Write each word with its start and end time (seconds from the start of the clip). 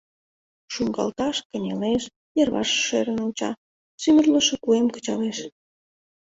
Шуҥгалташ, 0.73 1.37
кынелеш, 1.49 2.03
йырваш 2.37 2.69
шерын 2.85 3.17
онча— 3.25 3.51
сӱмырлышӧ 4.01 4.55
куэм 4.63 4.87
кычалеш. 4.95 5.37